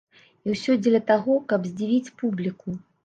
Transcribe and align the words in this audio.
І 0.45 0.53
ўсё 0.53 0.77
дзеля 0.83 1.01
таго, 1.11 1.35
каб 1.53 1.67
здзівіць 1.73 2.13
публіку. 2.23 2.69